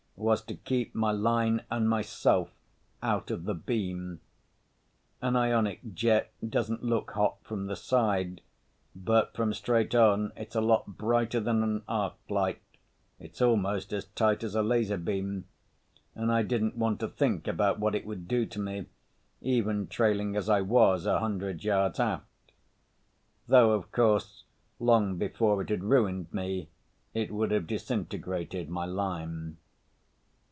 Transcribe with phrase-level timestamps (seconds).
[0.17, 2.51] was to keep my line and myself
[3.01, 4.19] out of the beam.
[5.19, 8.41] An ionic jet doesn't look hot from the side.
[8.95, 14.43] But from straight on it's a lot brighter than an arc light—it's almost as tight
[14.43, 18.59] as a laser beam—and I didn't want to think about what it would do to
[18.59, 18.85] me,
[19.41, 22.27] even trailing as I was a hundred yards aft.
[23.47, 24.43] Though of course
[24.77, 26.69] long before it had ruined me,
[27.11, 29.57] it would have disintegrated my line.